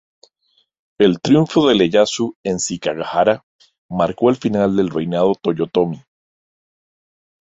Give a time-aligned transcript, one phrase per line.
[0.97, 3.45] El triunfo de Ieyasu en Sekigahara
[3.91, 6.01] marcó el final del reinado Toyotomi.